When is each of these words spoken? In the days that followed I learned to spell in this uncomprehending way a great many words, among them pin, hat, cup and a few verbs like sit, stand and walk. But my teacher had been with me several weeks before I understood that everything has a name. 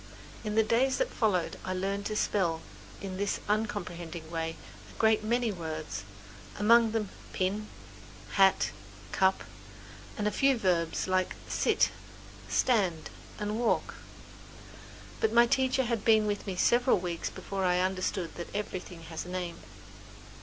In 0.43 0.55
the 0.55 0.63
days 0.63 0.97
that 0.97 1.11
followed 1.13 1.59
I 1.63 1.75
learned 1.75 2.07
to 2.07 2.15
spell 2.15 2.63
in 3.01 3.17
this 3.17 3.39
uncomprehending 3.47 4.31
way 4.31 4.55
a 4.89 4.93
great 4.97 5.23
many 5.23 5.51
words, 5.51 6.03
among 6.57 6.89
them 6.91 7.09
pin, 7.33 7.67
hat, 8.31 8.71
cup 9.11 9.43
and 10.17 10.27
a 10.27 10.31
few 10.31 10.57
verbs 10.57 11.07
like 11.07 11.35
sit, 11.47 11.91
stand 12.49 13.11
and 13.37 13.59
walk. 13.59 13.93
But 15.19 15.31
my 15.33 15.45
teacher 15.45 15.83
had 15.83 16.03
been 16.03 16.25
with 16.25 16.47
me 16.47 16.55
several 16.55 16.97
weeks 16.97 17.29
before 17.29 17.63
I 17.63 17.77
understood 17.79 18.33
that 18.37 18.49
everything 18.55 19.03
has 19.03 19.23
a 19.27 19.29
name. 19.29 19.57